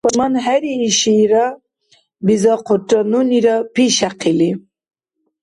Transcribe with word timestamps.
—ПашманхӀериишира?— 0.05 1.45
бизахъурра 2.25 3.01
нунира, 3.11 3.55
пишяхъили. 3.73 4.49